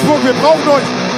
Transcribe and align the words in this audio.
Wolfsburg, 0.00 0.24
wir 0.24 0.32
brauchen 0.34 0.68
euch. 0.68 1.10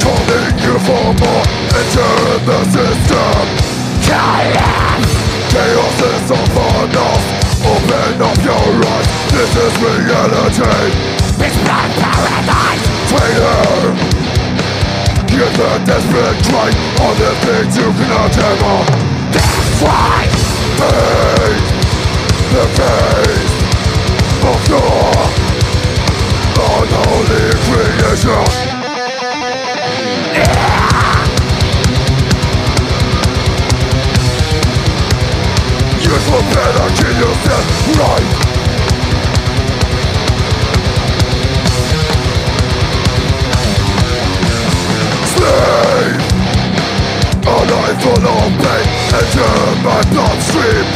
Calling 0.00 0.78
for 0.80 1.14
more 1.14 1.59
Enter 2.40 2.52
the 2.52 2.64
system. 2.72 3.44
Chaos! 4.00 5.04
Chaos 5.52 6.00
is 6.00 6.30
upon 6.30 6.88
us. 6.96 7.24
Open 7.60 8.22
up 8.22 8.38
your 8.44 8.80
eyes. 8.88 9.08
This 9.32 9.52
is 9.56 9.74
reality. 9.76 10.88
It's 11.36 11.56
blood 11.60 11.90
paradise. 12.00 12.84
Traitor! 13.10 13.92
Hear 15.30 15.50
the 15.52 15.70
desperate 15.84 16.40
cry 16.48 16.70
All 17.00 17.14
the 17.14 17.30
things 17.44 17.76
you 17.76 17.92
cannot 17.92 18.34
handle. 18.34 18.84
Destroy 19.32 20.24
Pain. 20.80 21.60
The 22.52 22.64
face 22.76 23.54
Of 24.44 24.68
your 24.68 25.09
You 36.10 36.16
for 36.26 36.42
better 36.42 36.88
kill 36.98 37.16
yourself 37.22 37.66
right 38.00 38.30
Slave 45.30 46.18
A 47.46 47.56
life 47.70 48.02
full 48.02 48.26
of 48.26 48.50
pain 48.58 48.86
Enter 49.14 49.54
my 49.86 50.02
bloodstream 50.10 50.86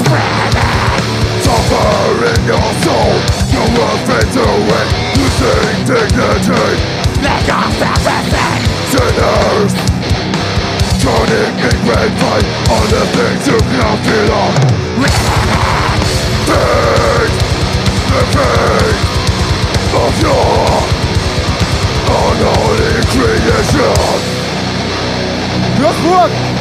Spreading 0.00 1.04
Suffer 1.44 2.32
in 2.32 2.40
your 2.48 2.68
soul 2.80 3.12
You 3.52 3.64
will 3.76 3.98
fade 4.08 4.36
away 4.40 4.86
Losing 5.20 5.84
dignity 5.84 6.64
Let 7.20 7.50
off 7.50 8.01
In 12.02 12.10
fight 12.18 12.44
All 12.68 12.86
the 12.90 13.04
things 13.14 13.46
you 13.46 13.58
cannot 13.58 13.98
feel 14.02 14.32
on 14.34 14.52
Pain 16.50 17.30
The 18.10 18.22
pain 18.34 18.94
Of 20.02 20.14
your 20.20 20.82
Unholy 22.10 22.94
creation 23.06 24.22
Würzburg! 25.78 26.32
Fuck 26.32 26.51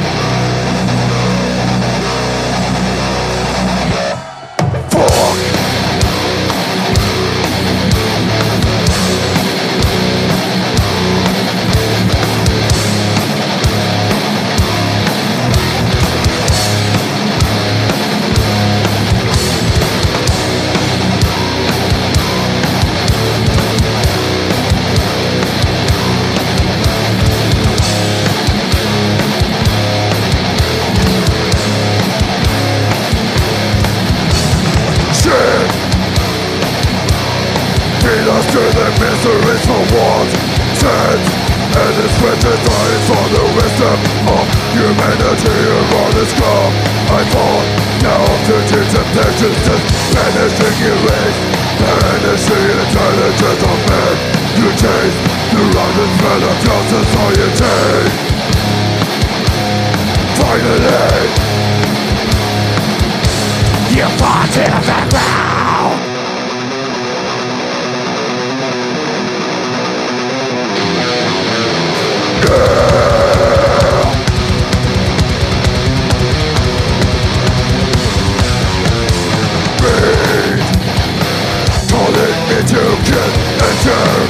for 39.72 39.84
what 39.96 40.28
Sins 40.76 41.28
And 41.72 41.96
it's 42.04 42.18
written 42.20 42.60
eyes 42.60 43.04
for 43.08 43.26
the 43.32 43.44
wisdom 43.56 44.00
of 44.36 44.46
humanity 44.76 45.60
around 45.80 46.14
this 46.20 46.32
club 46.36 46.72
I 47.16 47.22
fall 47.32 47.62
now 48.04 48.24
to 48.48 48.56
the 48.68 48.82
temptations 48.92 49.60
Just 49.64 49.86
vanishing 50.12 50.78
erased 50.92 51.44
Vanishing 51.82 52.68
intelligence 52.84 53.64
of 53.64 53.80
men. 53.90 54.16
You 54.60 54.70
chase 54.78 55.31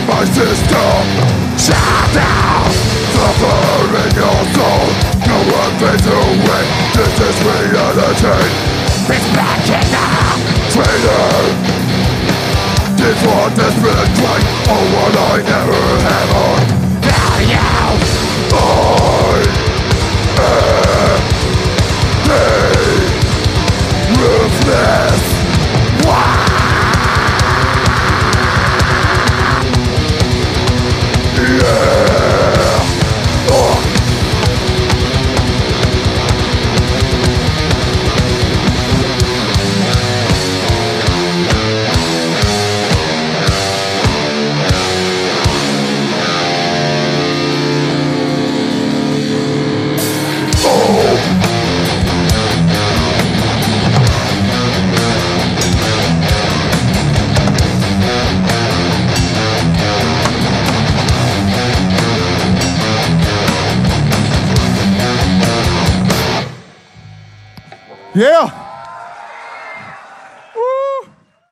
my 0.07 0.23
system 0.25 1.03
Shut 1.57 2.07
down 2.15 2.71
Suffer 3.11 3.61
in 4.01 4.11
your 4.15 4.41
soul. 4.55 4.87
No 5.27 5.37
one 5.51 5.73
fades 5.77 6.07
away 6.07 6.63
This 6.95 7.15
is 7.27 7.37
reality. 7.43 8.71
It's 9.13 9.27
back 9.35 9.61
in 9.67 9.85
now. 9.91 10.39
Traitor. 10.73 11.81
This 12.97 13.19
one 13.25 13.53
desperate 13.55 14.11
cry 14.17 14.39
Oh 14.73 14.83
what 14.93 15.13
I 15.17 15.43
never 15.43 15.83
have 16.07 16.31
on. 16.47 16.61
Value 17.03 17.90
Yeah! 68.13 68.60